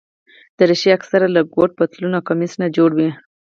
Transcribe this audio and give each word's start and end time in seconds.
دریشي 0.57 0.89
اکثره 0.97 1.27
له 1.35 1.41
کوټ، 1.53 1.69
پتلون 1.77 2.11
او 2.17 2.25
کمیس 2.27 2.53
نه 2.61 2.67
جوړه 2.75 2.93
وي. 2.99 3.09